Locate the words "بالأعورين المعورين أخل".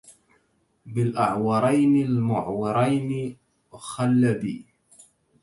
0.85-4.33